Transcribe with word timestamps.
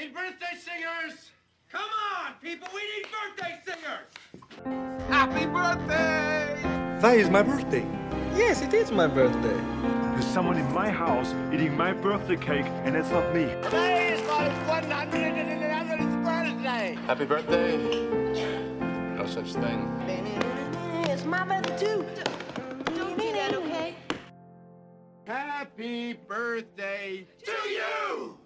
need 0.00 0.14
birthday 0.14 0.56
singers! 0.58 1.30
Come 1.70 1.90
on, 2.16 2.32
people, 2.42 2.68
we 2.74 2.80
need 2.80 3.06
birthday 3.12 3.60
singers! 3.66 4.08
Happy 5.08 5.44
birthday! 5.44 6.58
That 7.00 7.18
is 7.18 7.28
my 7.28 7.42
birthday. 7.42 7.86
Yes, 8.34 8.62
it 8.62 8.72
is 8.72 8.90
my 8.90 9.06
birthday. 9.06 9.60
There's 10.12 10.24
someone 10.24 10.56
in 10.56 10.72
my 10.72 10.88
house 10.88 11.34
eating 11.52 11.76
my 11.76 11.92
birthday 11.92 12.36
cake, 12.36 12.64
and 12.84 12.96
it's 12.96 13.10
not 13.10 13.34
me. 13.34 13.44
Today 13.62 14.14
is 14.14 14.26
my 14.26 14.48
111th 14.66 16.24
birthday! 16.24 16.94
Happy 17.06 17.24
birthday. 17.26 17.76
No 19.16 19.26
such 19.26 19.52
thing. 19.52 19.86
It's 21.10 21.26
my 21.26 21.44
birthday 21.44 21.76
too. 21.76 22.06
Don't 22.96 23.18
do 23.18 23.32
that, 23.32 23.54
okay? 23.54 23.94
Happy 25.26 26.14
birthday 26.14 27.26
to 27.44 27.68
you! 27.68 28.38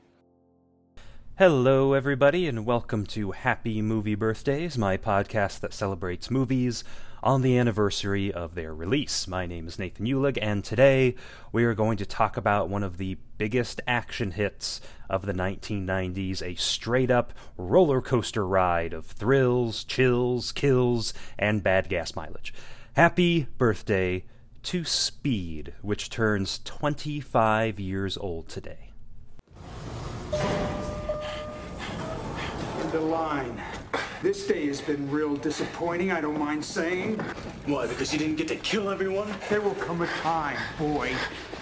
Hello, 1.36 1.94
everybody, 1.94 2.46
and 2.46 2.64
welcome 2.64 3.04
to 3.06 3.32
Happy 3.32 3.82
Movie 3.82 4.14
Birthdays, 4.14 4.78
my 4.78 4.96
podcast 4.96 5.58
that 5.58 5.74
celebrates 5.74 6.30
movies 6.30 6.84
on 7.24 7.42
the 7.42 7.58
anniversary 7.58 8.32
of 8.32 8.54
their 8.54 8.72
release. 8.72 9.26
My 9.26 9.44
name 9.44 9.66
is 9.66 9.76
Nathan 9.76 10.06
Ulig, 10.06 10.38
and 10.40 10.62
today 10.62 11.16
we 11.50 11.64
are 11.64 11.74
going 11.74 11.96
to 11.96 12.06
talk 12.06 12.36
about 12.36 12.68
one 12.68 12.84
of 12.84 12.98
the 12.98 13.16
biggest 13.36 13.80
action 13.84 14.30
hits 14.30 14.80
of 15.10 15.26
the 15.26 15.32
1990s 15.32 16.40
a 16.40 16.54
straight 16.54 17.10
up 17.10 17.32
roller 17.56 18.00
coaster 18.00 18.46
ride 18.46 18.92
of 18.92 19.04
thrills, 19.04 19.82
chills, 19.82 20.52
kills, 20.52 21.12
and 21.36 21.64
bad 21.64 21.88
gas 21.88 22.14
mileage. 22.14 22.54
Happy 22.92 23.48
birthday 23.58 24.24
to 24.62 24.84
Speed, 24.84 25.72
which 25.82 26.10
turns 26.10 26.60
25 26.60 27.80
years 27.80 28.16
old 28.16 28.48
today. 28.48 28.93
The 32.94 33.00
line. 33.00 33.60
This 34.22 34.46
day 34.46 34.68
has 34.68 34.80
been 34.80 35.10
real 35.10 35.34
disappointing, 35.34 36.12
I 36.12 36.20
don't 36.20 36.38
mind 36.38 36.64
saying. 36.64 37.18
Why? 37.66 37.88
Because 37.88 38.12
you 38.12 38.20
didn't 38.20 38.36
get 38.36 38.46
to 38.46 38.54
kill 38.54 38.88
everyone? 38.88 39.34
There 39.50 39.60
will 39.60 39.74
come 39.74 40.02
a 40.02 40.06
time, 40.22 40.56
boy, 40.78 41.12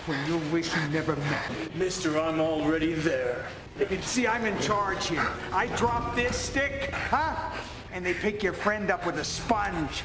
when 0.04 0.18
you'll 0.26 0.46
wish 0.52 0.76
you 0.76 0.88
never 0.88 1.16
met 1.16 1.50
me. 1.52 1.56
Mister, 1.74 2.20
I'm 2.20 2.38
already 2.38 2.92
there. 2.92 3.46
You 3.78 4.02
see, 4.02 4.26
I'm 4.26 4.44
in 4.44 4.60
charge 4.60 5.06
here. 5.06 5.26
I 5.54 5.68
drop 5.68 6.14
this 6.14 6.36
stick, 6.36 6.90
huh? 6.92 7.50
And 7.94 8.04
they 8.04 8.12
pick 8.12 8.42
your 8.42 8.52
friend 8.52 8.90
up 8.90 9.06
with 9.06 9.16
a 9.16 9.24
sponge. 9.24 10.04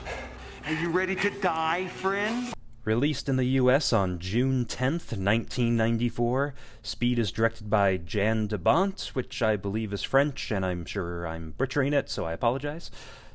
Are 0.66 0.74
you 0.76 0.88
ready 0.88 1.18
to 1.18 1.30
die, 1.42 1.88
friend? 1.88 2.54
Released 2.88 3.28
in 3.28 3.36
the 3.36 3.60
US 3.60 3.92
on 3.92 4.18
June 4.18 4.64
10th, 4.64 5.12
1994, 5.12 6.54
Speed 6.82 7.20
is 7.20 7.34
directed 7.34 7.70
by 7.70 7.98
Jan 7.98 8.48
de 8.48 8.58
Bont, 8.58 9.12
which 9.12 9.42
I 9.42 9.58
believe 9.58 9.92
is 9.92 10.04
French, 10.04 10.52
and 10.52 10.66
I'm 10.66 10.86
sure 10.86 11.28
I'm 11.28 11.52
butchering 11.58 11.92
it, 11.92 12.10
so 12.10 12.24
I 12.24 12.32
apologize. 12.32 12.90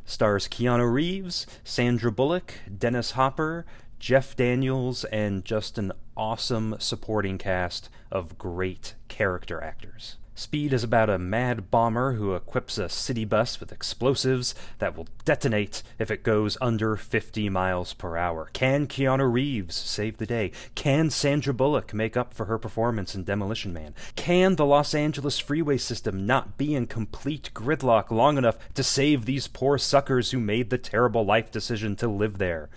Stars 0.07 0.49
Keanu 0.49 0.91
Reeves, 0.91 1.47
Sandra 1.65 2.11
Bullock, 2.11 2.55
Dennis 2.79 3.11
Hopper, 3.11 3.67
Jeff 3.99 4.35
Daniels, 4.35 5.05
and 5.05 5.45
just 5.45 5.77
an 5.77 5.93
awesome 6.17 6.77
supporting 6.79 7.37
cast 7.37 7.91
of 8.11 8.39
great 8.39 8.95
character 9.09 9.63
actors. 9.63 10.17
Speed 10.35 10.73
is 10.73 10.83
about 10.83 11.11
a 11.11 11.19
mad 11.19 11.71
bomber 11.71 12.15
who 12.15 12.35
equips 12.35 12.79
a 12.79 12.89
city 12.89 13.27
bus 13.27 13.61
with 13.61 13.71
explosives 13.71 14.55
that 14.79 14.97
will 14.97 15.07
detonate 15.27 15.83
if 15.99 16.11
it 16.11 16.23
goes 16.23 16.57
under 16.59 16.97
50 16.97 17.51
miles 17.51 17.93
per 17.93 18.17
hour. 18.17 18.49
Can 18.55 18.87
Keanu 18.87 19.31
Reeves 19.31 19.75
save 19.75 20.17
the 20.17 20.25
day? 20.25 20.51
Can 20.75 21.11
Sandra 21.11 21.53
Bullock 21.53 21.93
make 21.93 22.17
up 22.17 22.33
for 22.33 22.47
her 22.47 22.57
performance 22.59 23.15
in 23.15 23.25
Demolition 23.25 23.75
Man? 23.75 23.95
Can 24.17 24.57
the 24.57 24.65
Los 24.65 24.95
Angeles 24.95 25.39
freeway 25.39 25.77
system 25.77 26.25
not 26.25 26.57
be 26.57 26.75
in 26.75 26.87
complete 26.87 27.51
gridlock 27.53 28.11
long 28.11 28.39
enough 28.39 28.57
to 28.73 28.83
save 28.83 29.27
these 29.27 29.49
poor 29.49 29.77
suckers 29.77 30.31
who 30.31 30.41
made 30.41 30.71
the 30.71 30.79
terrible 30.79 31.27
life 31.27 31.51
decision 31.51 31.95
to 31.97 32.09
live 32.09 32.39
there? 32.39 32.71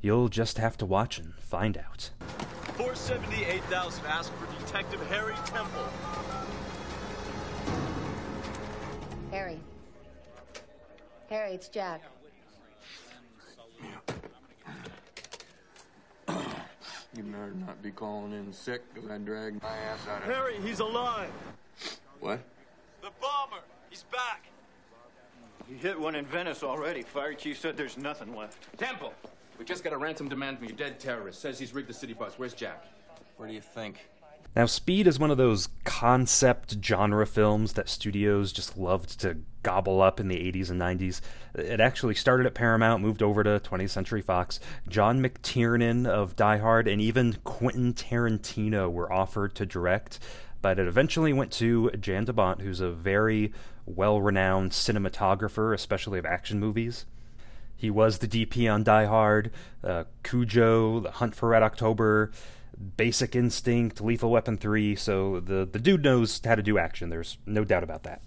You'll 0.00 0.30
just 0.30 0.56
have 0.56 0.78
to 0.78 0.86
watch 0.86 1.18
and 1.18 1.34
find 1.34 1.76
out. 1.76 2.10
478,000 2.76 4.06
ask 4.06 4.32
for 4.36 4.46
Detective 4.64 5.06
Harry 5.08 5.34
Temple. 5.44 5.88
Harry, 11.28 11.52
it's 11.52 11.68
Jack. 11.68 12.02
You 16.28 17.22
better 17.22 17.52
not 17.66 17.82
be 17.82 17.90
calling 17.90 18.32
in 18.32 18.52
sick 18.52 18.82
because 18.92 19.10
I 19.10 19.18
dragged 19.18 19.62
my 19.62 19.68
ass 19.68 20.06
out 20.08 20.22
of 20.22 20.28
it. 20.28 20.34
Harry, 20.34 20.56
he's 20.62 20.80
alive. 20.80 21.30
What? 22.20 22.40
The 23.00 23.08
bomber, 23.20 23.62
he's 23.88 24.04
back. 24.12 24.44
You 25.68 25.76
hit 25.76 25.98
one 25.98 26.14
in 26.14 26.26
Venice 26.26 26.62
already. 26.62 27.02
Fire 27.02 27.34
chief 27.34 27.58
said 27.58 27.76
there's 27.76 27.96
nothing 27.96 28.36
left. 28.36 28.76
Temple, 28.78 29.14
we 29.58 29.64
just 29.64 29.82
got 29.82 29.94
a 29.94 29.96
ransom 29.96 30.28
demand 30.28 30.58
from 30.58 30.68
your 30.68 30.76
dead 30.76 31.00
terrorist. 31.00 31.40
Says 31.40 31.58
he's 31.58 31.74
rigged 31.74 31.88
the 31.88 31.94
city 31.94 32.12
bus. 32.12 32.34
Where's 32.36 32.54
Jack? 32.54 32.84
Where 33.36 33.48
do 33.48 33.54
you 33.54 33.60
think? 33.60 34.08
Now, 34.56 34.64
Speed 34.64 35.06
is 35.06 35.18
one 35.18 35.30
of 35.30 35.36
those 35.36 35.68
concept 35.84 36.78
genre 36.82 37.26
films 37.26 37.74
that 37.74 37.90
studios 37.90 38.52
just 38.52 38.78
loved 38.78 39.20
to 39.20 39.36
gobble 39.62 40.00
up 40.00 40.18
in 40.18 40.28
the 40.28 40.36
80s 40.36 40.70
and 40.70 40.80
90s. 40.80 41.20
It 41.54 41.78
actually 41.78 42.14
started 42.14 42.46
at 42.46 42.54
Paramount, 42.54 43.02
moved 43.02 43.22
over 43.22 43.44
to 43.44 43.60
20th 43.60 43.90
Century 43.90 44.22
Fox. 44.22 44.58
John 44.88 45.22
McTiernan 45.22 46.06
of 46.06 46.36
Die 46.36 46.56
Hard 46.56 46.88
and 46.88 47.02
even 47.02 47.36
Quentin 47.44 47.92
Tarantino 47.92 48.90
were 48.90 49.12
offered 49.12 49.54
to 49.56 49.66
direct, 49.66 50.20
but 50.62 50.78
it 50.78 50.88
eventually 50.88 51.34
went 51.34 51.52
to 51.52 51.90
Jan 51.90 52.24
de 52.24 52.32
Bont, 52.32 52.62
who's 52.62 52.80
a 52.80 52.90
very 52.90 53.52
well 53.84 54.22
renowned 54.22 54.70
cinematographer, 54.70 55.74
especially 55.74 56.18
of 56.18 56.24
action 56.24 56.58
movies. 56.58 57.04
He 57.76 57.90
was 57.90 58.18
the 58.18 58.28
DP 58.28 58.72
on 58.72 58.84
Die 58.84 59.04
Hard, 59.04 59.50
uh, 59.84 60.04
Cujo, 60.22 61.00
The 61.00 61.10
Hunt 61.10 61.34
for 61.34 61.50
Red 61.50 61.62
October, 61.62 62.30
Basic 62.96 63.34
Instinct, 63.34 64.00
Lethal 64.00 64.30
Weapon 64.30 64.56
3, 64.56 64.96
so 64.96 65.40
the, 65.40 65.68
the 65.70 65.78
dude 65.78 66.04
knows 66.04 66.40
how 66.44 66.54
to 66.54 66.62
do 66.62 66.78
action. 66.78 67.08
There's 67.10 67.38
no 67.46 67.64
doubt 67.64 67.82
about 67.82 68.02
that. 68.04 68.22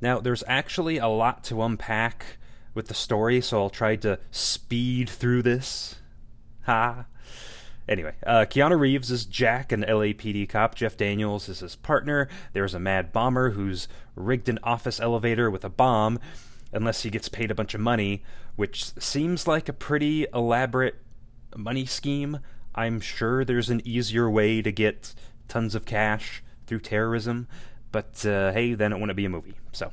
Now, 0.00 0.18
there's 0.18 0.44
actually 0.46 0.96
a 0.98 1.08
lot 1.08 1.44
to 1.44 1.62
unpack 1.62 2.38
with 2.74 2.88
the 2.88 2.94
story, 2.94 3.40
so 3.40 3.60
I'll 3.60 3.70
try 3.70 3.96
to 3.96 4.18
speed 4.30 5.10
through 5.10 5.42
this. 5.42 5.96
Ha! 6.62 7.04
Anyway, 7.88 8.14
uh, 8.24 8.46
Keanu 8.48 8.78
Reeves 8.78 9.10
is 9.10 9.26
Jack, 9.26 9.72
an 9.72 9.82
LAPD 9.82 10.48
cop. 10.48 10.76
Jeff 10.76 10.96
Daniels 10.96 11.48
is 11.48 11.58
his 11.58 11.74
partner. 11.74 12.28
There's 12.52 12.74
a 12.74 12.78
mad 12.78 13.12
bomber 13.12 13.50
who's 13.50 13.88
rigged 14.14 14.48
an 14.48 14.60
office 14.62 15.00
elevator 15.00 15.50
with 15.50 15.64
a 15.64 15.68
bomb, 15.68 16.20
unless 16.72 17.02
he 17.02 17.10
gets 17.10 17.28
paid 17.28 17.50
a 17.50 17.54
bunch 17.54 17.74
of 17.74 17.80
money, 17.80 18.22
which 18.54 18.94
seems 19.00 19.48
like 19.48 19.68
a 19.68 19.72
pretty 19.72 20.26
elaborate 20.32 20.96
money 21.56 21.84
scheme. 21.84 22.38
I'm 22.74 23.00
sure 23.00 23.44
there's 23.44 23.70
an 23.70 23.82
easier 23.84 24.30
way 24.30 24.62
to 24.62 24.72
get 24.72 25.14
tons 25.48 25.74
of 25.74 25.84
cash 25.84 26.42
through 26.66 26.80
terrorism, 26.80 27.48
but 27.92 28.24
uh, 28.24 28.52
hey, 28.52 28.74
then 28.74 28.92
it 28.92 29.00
wouldn't 29.00 29.16
be 29.16 29.24
a 29.24 29.30
movie. 29.30 29.54
So, 29.72 29.92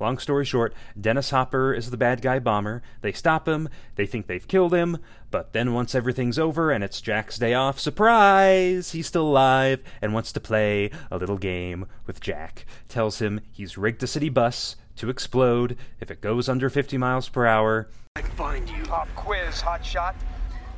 long 0.00 0.18
story 0.18 0.44
short, 0.44 0.74
Dennis 0.98 1.30
Hopper 1.30 1.74
is 1.74 1.90
the 1.90 1.96
bad 1.98 2.22
guy 2.22 2.38
bomber. 2.38 2.82
They 3.02 3.12
stop 3.12 3.46
him, 3.46 3.68
they 3.96 4.06
think 4.06 4.26
they've 4.26 4.48
killed 4.48 4.72
him, 4.72 4.98
but 5.30 5.52
then 5.52 5.74
once 5.74 5.94
everything's 5.94 6.38
over 6.38 6.70
and 6.70 6.82
it's 6.82 7.02
Jack's 7.02 7.38
day 7.38 7.52
off, 7.52 7.78
surprise! 7.78 8.92
He's 8.92 9.06
still 9.06 9.28
alive 9.28 9.82
and 10.00 10.14
wants 10.14 10.32
to 10.32 10.40
play 10.40 10.90
a 11.10 11.18
little 11.18 11.38
game 11.38 11.86
with 12.06 12.20
Jack. 12.20 12.64
Tells 12.88 13.20
him 13.20 13.40
he's 13.52 13.76
rigged 13.76 14.02
a 14.02 14.06
city 14.06 14.30
bus 14.30 14.76
to 14.96 15.10
explode 15.10 15.76
if 16.00 16.10
it 16.10 16.20
goes 16.20 16.48
under 16.48 16.70
50 16.70 16.96
miles 16.96 17.28
per 17.28 17.46
hour. 17.46 17.88
I 18.16 18.22
find 18.22 18.68
you. 18.68 18.82
Pop 18.84 19.08
quiz, 19.14 19.60
hot 19.60 19.84
shot. 19.84 20.16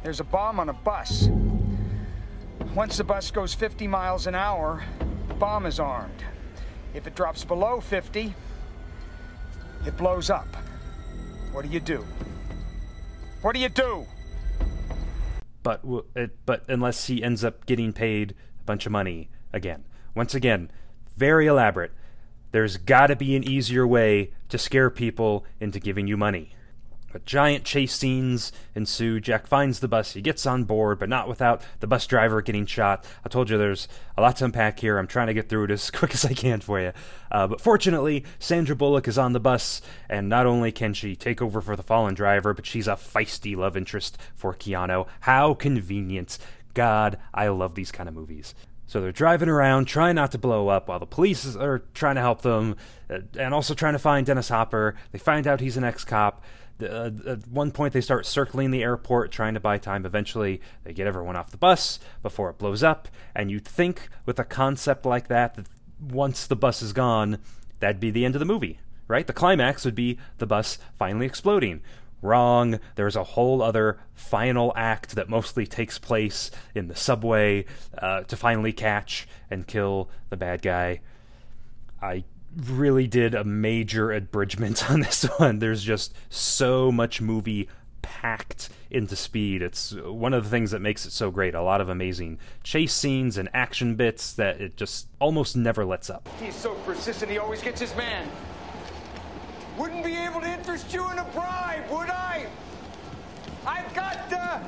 There's 0.03 0.21
a 0.21 0.25
bomb 0.25 0.61
on 0.61 0.69
a 0.69 0.73
bus. 0.73 1.29
Once 2.75 2.97
the 2.97 3.05
bus 3.05 3.31
goes 3.31 3.55
50 3.55 3.87
miles 3.87 4.27
an 4.27 4.35
hour, 4.35 4.85
the 5.29 5.35
bomb 5.35 5.67
is 5.67 5.81
armed. 5.81 6.25
If 6.95 7.07
it 7.07 7.15
drops 7.15 7.45
below 7.45 7.81
50, 7.81 8.35
it 9.87 9.97
blows 9.97 10.31
up. 10.31 10.49
What 11.53 11.65
do 11.65 11.69
you 11.71 11.81
do? 11.81 12.05
What 13.43 13.55
do 13.55 13.61
you 13.61 13.69
do? 13.69 14.07
but 15.63 15.85
but 16.47 16.65
unless 16.69 17.07
he 17.07 17.23
ends 17.23 17.45
up 17.45 17.67
getting 17.67 17.93
paid 17.93 18.35
a 18.61 18.65
bunch 18.65 18.87
of 18.87 18.93
money 18.93 19.31
again. 19.53 19.85
Once 20.15 20.35
again, 20.35 20.71
very 21.17 21.47
elaborate. 21.47 21.93
There's 22.53 22.77
got 22.77 23.09
to 23.09 23.17
be 23.17 23.37
an 23.37 23.45
easier 23.45 23.87
way 23.87 24.33
to 24.49 24.59
scare 24.59 24.91
people 24.91 25.45
into 25.61 25.79
giving 25.79 26.07
you 26.07 26.17
money. 26.17 26.55
But 27.13 27.27
giant 27.27 27.65
chase 27.65 27.93
scenes 27.93 28.53
ensue. 28.75 29.21
Jack 29.21 29.47
finds 29.47 29.81
the 29.81 29.89
bus. 29.89 30.13
He 30.13 30.23
gets 30.23 30.47
on 30.47 30.65
board, 30.65 30.99
but 30.99 31.09
not 31.09 31.29
without 31.29 31.63
the 31.81 31.87
bus 31.87 32.07
driver 32.07 32.41
getting 32.41 32.67
shot. 32.67 33.05
I 33.25 33.29
told 33.29 33.51
you 33.51 33.59
there's 33.59 33.89
a 34.17 34.23
lot 34.23 34.37
to 34.37 34.45
unpack 34.45 34.79
here. 34.79 34.99
I'm 34.99 35.07
trying 35.07 35.27
to 35.27 35.35
get 35.35 35.49
through 35.49 35.65
it 35.65 35.71
as 35.71 35.91
quick 35.91 36.15
as 36.15 36.25
I 36.25 36.35
can 36.35 36.61
for 36.61 36.81
you. 36.81 36.93
Uh, 37.31 37.47
but 37.47 37.61
fortunately, 37.61 38.25
Sandra 38.39 38.77
Bullock 38.77 39.09
is 39.09 39.19
on 39.19 39.33
the 39.33 39.41
bus, 39.41 39.83
and 40.09 40.29
not 40.29 40.47
only 40.47 40.73
can 40.73 40.95
she 40.95 41.17
take 41.17 41.43
over 41.43 41.61
for 41.61 41.77
the 41.77 41.83
fallen 41.83 42.15
driver, 42.15 42.55
but 42.55 42.67
she's 42.67 42.89
a 42.89 42.93
feisty 42.93 43.57
love 43.57 43.77
interest 43.77 44.19
for 44.35 44.55
Keanu. 44.55 45.07
How 45.21 45.55
convenient. 45.55 46.39
God, 46.75 47.19
I 47.35 47.49
love 47.49 47.75
these 47.75 47.91
kind 47.91 48.09
of 48.09 48.15
movies. 48.15 48.55
So 48.91 49.01
they're 49.01 49.13
driving 49.13 49.49
around, 49.49 49.85
trying 49.85 50.17
not 50.17 50.33
to 50.33 50.39
blow 50.39 50.67
up, 50.67 50.89
while 50.89 50.99
the 50.99 51.07
police 51.07 51.55
are 51.55 51.79
trying 51.95 52.17
to 52.17 52.21
help 52.21 52.43
them, 52.43 52.75
uh, 53.09 53.19
and 53.39 53.55
also 53.55 53.73
trying 53.73 53.93
to 53.93 54.01
find 54.01 54.27
Dennis 54.27 54.49
Hopper. 54.49 54.97
They 55.13 55.19
find 55.21 55.47
out 55.47 55.61
he's 55.61 55.77
an 55.77 55.85
ex 55.85 56.05
cop. 56.05 56.43
Uh, 56.83 57.11
at 57.27 57.49
one 57.49 57.71
point, 57.71 57.93
they 57.93 58.01
start 58.01 58.27
circling 58.27 58.71
the 58.71 58.83
airport, 58.83 59.31
trying 59.31 59.55
to 59.55 59.61
buy 59.61 59.79
time. 59.79 60.07
Eventually, 60.07 60.61
they 60.85 60.93
get 60.93 61.07
everyone 61.07 61.37
off 61.37 61.51
the 61.51 61.57
bus 61.57 62.01
before 62.23 62.51
it 62.51 62.59
blows 62.59 62.83
up. 62.83 63.09
And 63.35 63.51
you'd 63.51 63.67
think, 63.67 64.09
with 64.27 64.39
a 64.39 64.45
concept 64.45 65.05
like 65.07 65.29
that, 65.29 65.55
that 65.55 65.67
once 66.01 66.47
the 66.47 66.57
bus 66.57 66.83
is 66.83 66.93
gone, 66.93 67.39
that'd 67.81 68.01
be 68.01 68.11
the 68.11 68.25
end 68.25 68.35
of 68.35 68.39
the 68.39 68.45
movie, 68.45 68.81
right? 69.09 69.27
The 69.27 69.33
climax 69.33 69.85
would 69.85 69.95
be 69.95 70.19
the 70.39 70.47
bus 70.47 70.79
finally 70.99 71.27
exploding. 71.27 71.83
Wrong. 72.23 72.79
There's 72.97 73.17
a 73.17 73.25
whole 73.25 73.63
other 73.63 73.99
final 74.15 74.75
act 74.77 75.15
that 75.15 75.31
mostly 75.31 75.67
takes 75.67 75.99
place 75.99 76.51
in 76.75 76.89
the 76.89 76.97
subway 76.97 77.65
uh, 77.97 78.25
to 78.25 78.37
finally 78.37 78.73
catch 78.73 79.27
and 79.51 79.67
kill 79.67 80.11
the 80.29 80.37
bad 80.37 80.61
guy. 80.61 81.01
I 82.03 82.25
really 82.57 83.07
did 83.07 83.35
a 83.35 83.45
major 83.45 84.13
abridgment 84.13 84.91
on 84.91 85.01
this 85.01 85.25
one. 85.39 85.59
There's 85.59 85.83
just 85.83 86.15
so 86.29 86.91
much 86.91 87.21
movie 87.21 87.69
packed 88.03 88.71
into 88.91 89.15
speed. 89.15 89.63
It's 89.63 89.93
one 89.93 90.35
of 90.35 90.45
the 90.45 90.51
things 90.51 90.71
that 90.71 90.81
makes 90.81 91.07
it 91.07 91.13
so 91.13 91.31
great. 91.31 91.55
A 91.55 91.63
lot 91.63 91.81
of 91.81 91.89
amazing 91.89 92.39
chase 92.63 92.93
scenes 92.93 93.37
and 93.39 93.49
action 93.55 93.95
bits 93.95 94.33
that 94.35 94.61
it 94.61 94.77
just 94.77 95.07
almost 95.19 95.57
never 95.57 95.85
lets 95.85 96.11
up. 96.11 96.29
He's 96.41 96.55
so 96.55 96.75
persistent, 96.87 97.31
he 97.31 97.39
always 97.39 97.63
gets 97.63 97.81
his 97.81 97.95
man. 97.95 98.29
Wouldn't 99.79 100.05
be 100.05 100.17
able 100.17 100.41
to 100.41 100.49
interest 100.49 100.93
you 100.93 101.11
in 101.11 101.19
a 101.19 101.25
bribe, 101.33 101.89
would 101.91 102.11
I? 102.11 102.47
I've 103.67 103.95
got 103.95 104.33
uh, 104.33 104.61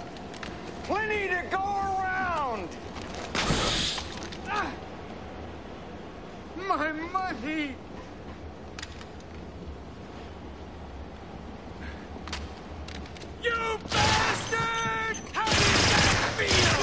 plenty 0.85 1.28
to 1.28 1.43
go 1.50 1.58
around. 1.58 2.69
Ah, 4.49 4.73
my 6.56 6.93
money. 6.93 7.75
You 13.43 13.78
bastard! 13.90 15.16
How 15.32 15.44
does 15.44 15.56
that 15.90 16.32
feel? 16.37 16.82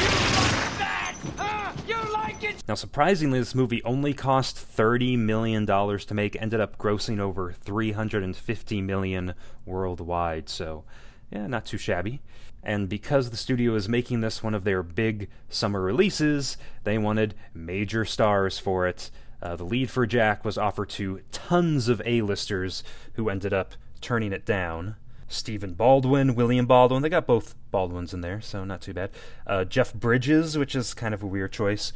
You 0.00 0.10
like 0.36 0.78
that? 0.78 1.14
Huh? 1.36 1.72
You 1.86 2.12
like 2.12 2.44
it? 2.44 2.62
Now, 2.68 2.74
surprisingly, 2.74 3.38
this 3.38 3.54
movie 3.54 3.82
only 3.84 4.14
cost 4.14 4.56
$30 4.56 5.18
million 5.18 5.66
to 5.66 6.14
make, 6.14 6.40
ended 6.40 6.60
up 6.60 6.78
grossing 6.78 7.18
over 7.18 7.52
350 7.52 8.80
million 8.82 9.34
worldwide, 9.64 10.48
so 10.48 10.84
yeah, 11.30 11.46
not 11.46 11.66
too 11.66 11.78
shabby. 11.78 12.20
And 12.62 12.88
because 12.88 13.30
the 13.30 13.36
studio 13.36 13.74
is 13.74 13.88
making 13.88 14.20
this 14.20 14.42
one 14.42 14.54
of 14.54 14.64
their 14.64 14.82
big 14.82 15.28
summer 15.48 15.80
releases, 15.80 16.56
they 16.84 16.98
wanted 16.98 17.34
major 17.54 18.04
stars 18.04 18.58
for 18.58 18.86
it. 18.86 19.10
Uh, 19.42 19.56
the 19.56 19.64
lead 19.64 19.90
for 19.90 20.06
Jack 20.06 20.44
was 20.44 20.58
offered 20.58 20.90
to 20.90 21.20
tons 21.32 21.88
of 21.88 22.02
A-listers 22.04 22.84
who 23.14 23.30
ended 23.30 23.54
up 23.54 23.74
turning 24.00 24.32
it 24.32 24.44
down. 24.44 24.96
Stephen 25.28 25.74
Baldwin, 25.74 26.34
William 26.34 26.66
Baldwin, 26.66 27.02
they 27.02 27.08
got 27.08 27.26
both 27.26 27.54
Baldwins 27.70 28.12
in 28.12 28.20
there, 28.20 28.40
so 28.40 28.64
not 28.64 28.82
too 28.82 28.92
bad. 28.92 29.10
Uh, 29.46 29.64
Jeff 29.64 29.94
Bridges, 29.94 30.58
which 30.58 30.74
is 30.74 30.92
kind 30.92 31.14
of 31.14 31.22
a 31.22 31.26
weird 31.26 31.52
choice. 31.52 31.92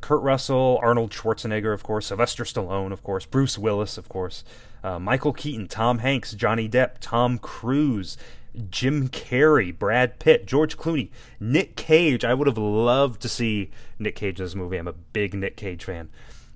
Kurt 0.00 0.22
Russell, 0.22 0.78
Arnold 0.80 1.10
Schwarzenegger, 1.10 1.74
of 1.74 1.82
course, 1.82 2.06
Sylvester 2.06 2.44
Stallone, 2.44 2.92
of 2.92 3.02
course, 3.02 3.26
Bruce 3.26 3.58
Willis, 3.58 3.98
of 3.98 4.08
course, 4.08 4.44
uh, 4.84 4.98
Michael 4.98 5.32
Keaton, 5.32 5.66
Tom 5.66 5.98
Hanks, 5.98 6.32
Johnny 6.32 6.68
Depp, 6.68 6.98
Tom 7.00 7.38
Cruise, 7.38 8.16
Jim 8.70 9.08
Carrey, 9.08 9.76
Brad 9.76 10.18
Pitt, 10.18 10.46
George 10.46 10.76
Clooney, 10.76 11.10
Nick 11.40 11.74
Cage. 11.74 12.24
I 12.24 12.34
would 12.34 12.46
have 12.46 12.58
loved 12.58 13.20
to 13.22 13.28
see 13.28 13.70
Nick 13.98 14.16
Cage 14.16 14.38
in 14.38 14.44
this 14.44 14.54
movie. 14.54 14.76
I'm 14.76 14.88
a 14.88 14.92
big 14.92 15.34
Nick 15.34 15.56
Cage 15.56 15.84
fan. 15.84 16.10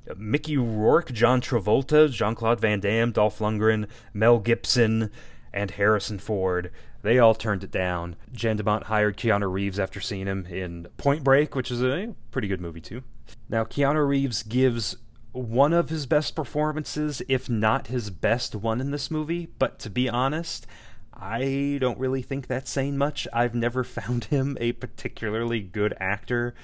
Uh, 0.09 0.15
Mickey 0.17 0.57
Rourke, 0.57 1.13
John 1.13 1.41
Travolta, 1.41 2.11
Jean 2.11 2.35
Claude 2.35 2.61
Van 2.61 2.81
Damme, 2.81 3.13
Dolph 3.13 3.39
Lundgren, 3.41 3.89
Mel 4.15 4.39
Gibson, 4.39 5.11
and 5.53 5.73
Harrison 5.73 6.19
Ford. 6.19 6.71
They 7.03 7.19
all 7.19 7.35
turned 7.35 7.65
it 7.65 7.71
down. 7.71 8.17
Jan 8.33 8.57
de 8.57 8.63
Bont 8.63 8.85
hired 8.85 9.17
Keanu 9.17 9.51
Reeves 9.51 9.79
after 9.79 10.01
seeing 10.01 10.27
him 10.27 10.47
in 10.47 10.89
Point 10.97 11.25
Break, 11.25 11.55
which 11.55 11.71
is 11.71 11.83
a 11.83 12.15
pretty 12.31 12.49
good 12.49 12.61
movie, 12.61 12.81
too. 12.81 13.03
Now, 13.49 13.65
Keanu 13.65 14.07
Reeves 14.07 14.43
gives 14.43 14.97
one 15.33 15.73
of 15.73 15.91
his 15.91 16.07
best 16.07 16.35
performances, 16.35 17.23
if 17.29 17.49
not 17.49 17.89
his 17.89 18.11
best 18.11 18.55
one 18.55 18.81
in 18.81 18.91
this 18.91 19.11
movie, 19.11 19.49
but 19.59 19.79
to 19.81 19.91
be 19.91 20.09
honest, 20.09 20.67
I 21.13 21.79
don't 21.81 21.99
really 21.99 22.23
think 22.23 22.47
that's 22.47 22.71
saying 22.71 22.97
much. 22.97 23.29
I've 23.33 23.55
never 23.55 23.85
found 23.85 24.25
him 24.25 24.57
a 24.61 24.73
particularly 24.73 25.61
good 25.61 25.95
actor. 26.01 26.55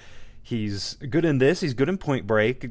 He's 0.42 0.94
good 0.94 1.24
in 1.24 1.38
this, 1.38 1.60
he's 1.60 1.74
good 1.74 1.88
in 1.88 1.98
Point 1.98 2.26
Break. 2.26 2.70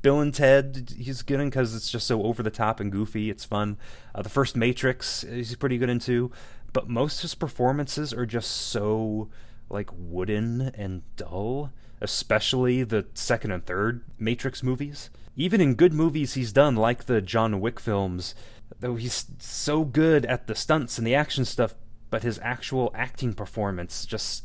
Bill 0.00 0.20
and 0.20 0.34
Ted, 0.34 0.94
he's 0.96 1.22
good 1.22 1.38
in 1.38 1.48
because 1.48 1.74
it's 1.74 1.90
just 1.90 2.06
so 2.06 2.22
over 2.24 2.42
the 2.42 2.50
top 2.50 2.80
and 2.80 2.90
goofy. 2.90 3.30
It's 3.30 3.44
fun. 3.44 3.76
Uh, 4.14 4.22
the 4.22 4.28
first 4.28 4.56
Matrix, 4.56 5.22
he's 5.22 5.54
pretty 5.54 5.78
good 5.78 5.90
in 5.90 5.98
too. 5.98 6.32
But 6.72 6.88
most 6.88 7.16
of 7.18 7.22
his 7.22 7.34
performances 7.34 8.12
are 8.12 8.26
just 8.26 8.50
so 8.50 9.28
like 9.68 9.90
wooden 9.92 10.72
and 10.74 11.02
dull, 11.16 11.70
especially 12.02 12.82
the 12.82 13.06
second 13.14 13.52
and 13.52 13.64
third 13.64 14.04
Matrix 14.18 14.62
movies. 14.62 15.08
Even 15.36 15.60
in 15.60 15.74
good 15.74 15.94
movies 15.94 16.34
he's 16.34 16.52
done, 16.52 16.76
like 16.76 17.04
the 17.04 17.22
John 17.22 17.60
Wick 17.60 17.80
films, 17.80 18.34
though 18.80 18.96
he's 18.96 19.26
so 19.38 19.84
good 19.84 20.26
at 20.26 20.46
the 20.46 20.54
stunts 20.54 20.98
and 20.98 21.06
the 21.06 21.14
action 21.14 21.44
stuff, 21.44 21.74
but 22.10 22.24
his 22.24 22.38
actual 22.42 22.90
acting 22.94 23.32
performance 23.32 24.04
just 24.04 24.44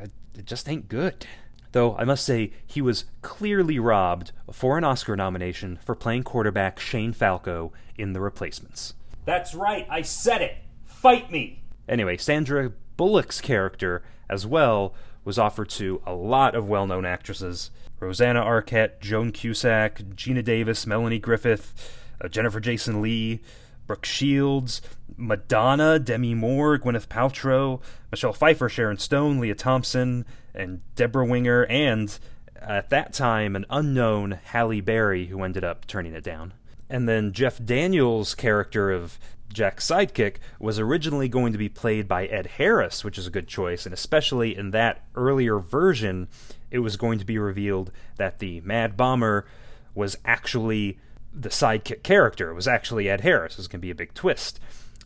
uh, 0.00 0.06
it 0.38 0.44
just 0.44 0.68
ain't 0.68 0.88
good. 0.88 1.26
Though 1.72 1.96
I 1.96 2.04
must 2.04 2.24
say 2.24 2.52
he 2.64 2.80
was 2.80 3.06
clearly 3.22 3.80
robbed 3.80 4.30
for 4.52 4.78
an 4.78 4.84
Oscar 4.84 5.16
nomination 5.16 5.80
for 5.84 5.96
playing 5.96 6.22
quarterback 6.22 6.78
Shane 6.78 7.12
Falco 7.12 7.72
in 7.96 8.12
The 8.12 8.20
Replacements. 8.20 8.94
That's 9.24 9.54
right, 9.54 9.86
I 9.90 10.02
said 10.02 10.42
it. 10.42 10.58
Fight 10.84 11.32
me. 11.32 11.62
Anyway, 11.88 12.16
Sandra 12.16 12.72
Bullock's 12.96 13.40
character 13.40 14.04
as 14.28 14.46
well 14.46 14.94
was 15.24 15.38
offered 15.38 15.68
to 15.70 16.02
a 16.06 16.12
lot 16.12 16.54
of 16.54 16.68
well-known 16.68 17.04
actresses. 17.04 17.70
Rosanna 18.00 18.42
Arquette, 18.42 19.00
Joan 19.00 19.32
Cusack, 19.32 20.02
Geena 20.14 20.44
Davis, 20.44 20.86
Melanie 20.86 21.18
Griffith, 21.18 21.98
uh, 22.20 22.28
Jennifer 22.28 22.60
Jason 22.60 23.00
Lee, 23.00 23.40
Brooke 23.86 24.04
Shields, 24.04 24.82
Madonna, 25.16 25.98
Demi 25.98 26.34
Moore, 26.34 26.78
Gwyneth 26.78 27.08
Paltrow, 27.08 27.80
Michelle 28.10 28.32
Pfeiffer, 28.32 28.68
Sharon 28.68 28.98
Stone, 28.98 29.40
Lea 29.40 29.54
Thompson, 29.54 30.24
and 30.54 30.80
Debra 30.94 31.26
Winger, 31.26 31.64
and 31.64 32.18
at 32.56 32.90
that 32.90 33.12
time 33.12 33.56
an 33.56 33.66
unknown 33.70 34.38
Halle 34.44 34.80
Berry 34.80 35.26
who 35.26 35.42
ended 35.42 35.64
up 35.64 35.86
turning 35.86 36.14
it 36.14 36.24
down. 36.24 36.54
And 36.88 37.08
then 37.08 37.32
Jeff 37.32 37.62
Daniels' 37.64 38.34
character 38.34 38.90
of 38.90 39.18
Jack's 39.54 39.86
sidekick 39.86 40.36
was 40.58 40.78
originally 40.78 41.28
going 41.28 41.52
to 41.52 41.58
be 41.58 41.68
played 41.68 42.06
by 42.06 42.26
Ed 42.26 42.46
Harris, 42.58 43.04
which 43.04 43.18
is 43.18 43.26
a 43.26 43.30
good 43.30 43.48
choice, 43.48 43.86
and 43.86 43.92
especially 43.92 44.56
in 44.56 44.72
that 44.72 45.04
earlier 45.14 45.58
version, 45.58 46.28
it 46.70 46.80
was 46.80 46.96
going 46.96 47.18
to 47.18 47.24
be 47.24 47.38
revealed 47.38 47.90
that 48.16 48.40
the 48.40 48.60
Mad 48.60 48.96
Bomber 48.96 49.46
was 49.94 50.16
actually 50.24 50.98
the 51.32 51.48
sidekick 51.48 52.02
character. 52.02 52.50
It 52.50 52.54
was 52.54 52.68
actually 52.68 53.08
Ed 53.08 53.22
Harris. 53.22 53.56
This 53.56 53.68
can 53.68 53.80
be 53.80 53.90
a 53.90 53.94
big 53.94 54.14
twist. 54.14 54.60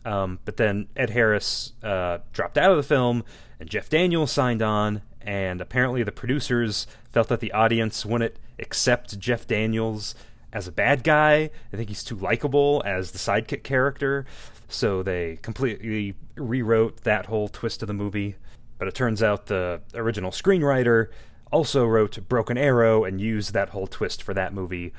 Um, 0.05 0.39
but 0.45 0.57
then 0.57 0.87
Ed 0.95 1.11
Harris 1.11 1.73
uh, 1.83 2.19
dropped 2.33 2.57
out 2.57 2.71
of 2.71 2.77
the 2.77 2.83
film, 2.83 3.23
and 3.59 3.69
Jeff 3.69 3.89
Daniels 3.89 4.31
signed 4.31 4.61
on. 4.61 5.01
And 5.21 5.59
apparently, 5.59 6.01
the 6.03 6.11
producers 6.11 6.87
felt 7.11 7.27
that 7.27 7.39
the 7.39 7.51
audience 7.51 8.05
wouldn't 8.05 8.35
accept 8.57 9.19
Jeff 9.19 9.45
Daniels 9.45 10.15
as 10.51 10.67
a 10.67 10.71
bad 10.71 11.03
guy. 11.03 11.49
I 11.73 11.77
think 11.77 11.89
he's 11.89 12.03
too 12.03 12.15
likable 12.15 12.81
as 12.85 13.11
the 13.11 13.17
sidekick 13.17 13.63
character. 13.63 14.25
So 14.67 15.03
they 15.03 15.39
completely 15.41 16.15
rewrote 16.35 17.03
that 17.03 17.25
whole 17.25 17.47
twist 17.47 17.81
of 17.81 17.87
the 17.87 17.93
movie. 17.93 18.35
But 18.77 18.87
it 18.87 18.95
turns 18.95 19.21
out 19.21 19.47
the 19.47 19.81
original 19.93 20.31
screenwriter 20.31 21.07
also 21.51 21.85
wrote 21.85 22.27
Broken 22.29 22.57
Arrow 22.57 23.03
and 23.03 23.19
used 23.19 23.53
that 23.53 23.69
whole 23.69 23.87
twist 23.87 24.21
for 24.21 24.33
that 24.33 24.53
movie, 24.53 24.93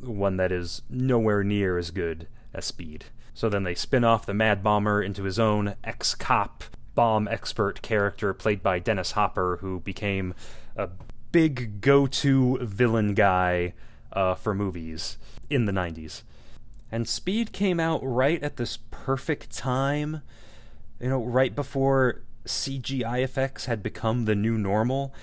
one 0.00 0.36
that 0.36 0.52
is 0.52 0.82
nowhere 0.88 1.42
near 1.42 1.76
as 1.76 1.90
good 1.90 2.28
as 2.54 2.64
Speed. 2.64 3.06
So 3.34 3.48
then 3.48 3.64
they 3.64 3.74
spin 3.74 4.04
off 4.04 4.26
the 4.26 4.34
Mad 4.34 4.62
Bomber 4.62 5.02
into 5.02 5.24
his 5.24 5.38
own 5.38 5.74
ex 5.84 6.14
cop 6.14 6.64
bomb 6.94 7.28
expert 7.28 7.82
character 7.82 8.34
played 8.34 8.62
by 8.62 8.78
Dennis 8.78 9.12
Hopper, 9.12 9.58
who 9.60 9.80
became 9.80 10.34
a 10.76 10.88
big 11.30 11.80
go 11.80 12.06
to 12.06 12.58
villain 12.62 13.14
guy 13.14 13.74
uh, 14.12 14.34
for 14.34 14.54
movies 14.54 15.18
in 15.50 15.64
the 15.64 15.72
90s. 15.72 16.22
And 16.90 17.08
Speed 17.08 17.52
came 17.52 17.78
out 17.78 18.00
right 18.02 18.42
at 18.42 18.56
this 18.56 18.78
perfect 18.90 19.56
time, 19.56 20.22
you 21.00 21.08
know, 21.08 21.22
right 21.22 21.54
before 21.54 22.22
CGI 22.46 23.22
effects 23.22 23.66
had 23.66 23.82
become 23.82 24.24
the 24.24 24.34
new 24.34 24.56
normal. 24.56 25.14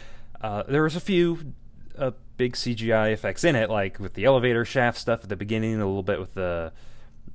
Uh, 0.41 0.63
there 0.67 0.83
was 0.83 0.95
a 0.95 1.01
few 1.01 1.53
uh, 1.97 2.11
big 2.37 2.53
CGI 2.53 3.11
effects 3.11 3.43
in 3.43 3.55
it, 3.55 3.69
like 3.69 3.99
with 3.99 4.13
the 4.13 4.25
elevator 4.25 4.63
shaft 4.63 4.99
stuff 4.99 5.23
at 5.23 5.29
the 5.29 5.35
beginning, 5.35 5.75
a 5.75 5.85
little 5.85 6.03
bit 6.03 6.19
with 6.19 6.35
the 6.35 6.71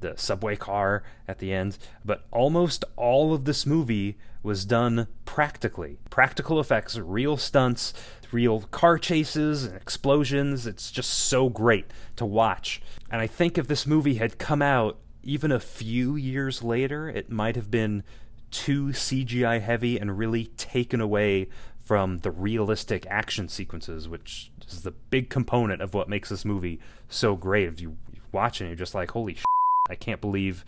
the 0.00 0.14
subway 0.16 0.56
car 0.56 1.02
at 1.28 1.38
the 1.38 1.52
end, 1.52 1.78
but 2.04 2.24
almost 2.30 2.84
all 2.96 3.34
of 3.34 3.44
this 3.44 3.66
movie 3.66 4.16
was 4.42 4.64
done 4.64 5.06
practically. 5.24 5.98
Practical 6.08 6.58
effects, 6.58 6.98
real 6.98 7.36
stunts, 7.36 7.92
real 8.32 8.62
car 8.62 8.98
chases 8.98 9.64
and 9.64 9.76
explosions. 9.76 10.66
It's 10.66 10.90
just 10.90 11.10
so 11.10 11.48
great 11.48 11.86
to 12.16 12.24
watch. 12.24 12.80
And 13.10 13.20
I 13.20 13.26
think 13.26 13.58
if 13.58 13.68
this 13.68 13.86
movie 13.86 14.14
had 14.14 14.38
come 14.38 14.62
out 14.62 14.98
even 15.22 15.52
a 15.52 15.60
few 15.60 16.16
years 16.16 16.62
later, 16.62 17.08
it 17.08 17.30
might 17.30 17.56
have 17.56 17.70
been 17.70 18.02
too 18.50 18.86
CGI 18.86 19.60
heavy 19.60 19.98
and 19.98 20.18
really 20.18 20.46
taken 20.56 21.00
away 21.00 21.48
from 21.84 22.18
the 22.18 22.30
realistic 22.30 23.06
action 23.08 23.48
sequences, 23.48 24.08
which 24.08 24.50
is 24.68 24.82
the 24.82 24.90
big 24.92 25.28
component 25.28 25.82
of 25.82 25.94
what 25.94 26.08
makes 26.08 26.28
this 26.28 26.44
movie 26.44 26.80
so 27.08 27.36
great. 27.36 27.68
If 27.68 27.80
you 27.80 27.96
watch 28.32 28.60
it, 28.60 28.66
you're 28.66 28.76
just 28.76 28.94
like, 28.94 29.10
holy 29.10 29.34
shit, 29.34 29.44
I 29.88 29.94
can't 29.94 30.20
believe 30.20 30.64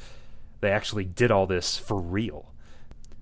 they 0.60 0.70
actually 0.70 1.04
did 1.04 1.30
all 1.30 1.46
this 1.46 1.76
for 1.76 2.00
real. 2.00 2.51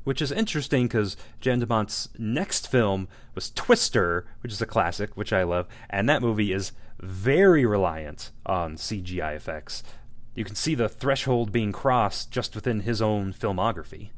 Which 0.04 0.23
is 0.23 0.33
interesting 0.33 0.87
because 0.87 1.16
Jan 1.40 1.59
de 1.59 1.66
Bont's 1.66 2.09
next 2.19 2.69
film 2.69 3.07
was 3.35 3.50
Twister, 3.50 4.26
which 4.42 4.52
is 4.52 4.62
a 4.62 4.66
classic, 4.66 5.16
which 5.16 5.33
I 5.33 5.42
love, 5.42 5.69
and 5.90 6.09
that 6.09 6.23
movie 6.23 6.52
is 6.52 6.73
very 7.00 7.64
reliant 7.64 8.30
on 8.47 8.76
CGI 8.76 9.37
effects. 9.37 9.83
You 10.35 10.45
can 10.45 10.54
see 10.54 10.75
the 10.75 10.88
threshold 10.88 11.52
being 11.52 11.73
crossed 11.73 12.30
just 12.30 12.54
within 12.54 12.80
his 12.80 13.02
own 13.02 13.33
filmography. 13.33 14.11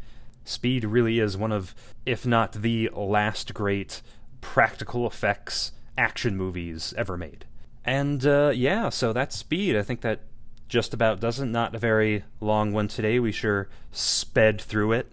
Speed 0.45 0.85
really 0.85 1.19
is 1.19 1.37
one 1.37 1.53
of, 1.53 1.75
if 2.05 2.27
not 2.27 2.53
the 2.53 2.91
last 2.95 3.55
great 3.55 4.03
practical 4.41 5.07
effects 5.07 5.73
action 5.97 6.37
movies 6.37 6.93
ever 6.97 7.17
made. 7.17 7.45
And 7.85 8.25
uh, 8.27 8.53
yeah, 8.55 8.89
so 8.89 9.13
that's 9.13 9.37
Speed. 9.37 9.77
I 9.77 9.83
think 9.83 10.01
that 10.03 10.21
just 10.69 10.95
about 10.95 11.21
does 11.21 11.41
it. 11.41 11.47
Not 11.47 11.75
a 11.75 11.79
very 11.79 12.25
long 12.41 12.73
one 12.73 12.89
today. 12.89 13.19
We 13.19 13.33
sure 13.33 13.69
sped 13.91 14.61
through 14.61 14.93
it. 14.93 15.13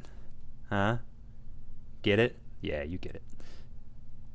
Huh? 0.70 0.98
Get 2.02 2.20
it? 2.20 2.38
Yeah, 2.62 2.84
you 2.84 2.98
get 2.98 3.16
it. 3.16 3.24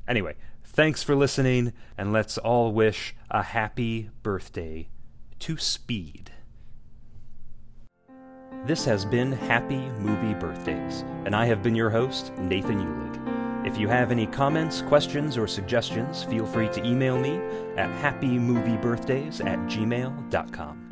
Anyway, 0.07 0.35
thanks 0.63 1.01
for 1.01 1.15
listening, 1.15 1.73
and 1.97 2.13
let's 2.13 2.37
all 2.37 2.71
wish 2.71 3.15
a 3.31 3.41
happy 3.41 4.09
birthday 4.23 4.89
to 5.39 5.57
Speed. 5.57 6.31
This 8.65 8.85
has 8.85 9.05
been 9.05 9.31
Happy 9.31 9.89
Movie 9.99 10.33
Birthdays, 10.33 11.03
and 11.25 11.35
I 11.35 11.45
have 11.45 11.61
been 11.61 11.75
your 11.75 11.89
host, 11.89 12.35
Nathan 12.37 12.79
Eulig. 12.79 13.65
If 13.65 13.77
you 13.79 13.87
have 13.87 14.11
any 14.11 14.27
comments, 14.27 14.81
questions, 14.81 15.37
or 15.37 15.47
suggestions, 15.47 16.23
feel 16.23 16.45
free 16.45 16.69
to 16.69 16.85
email 16.85 17.17
me 17.17 17.37
at 17.77 17.89
happymoviebirthdays 18.01 19.43
at 19.45 19.59
gmail.com. 19.59 20.84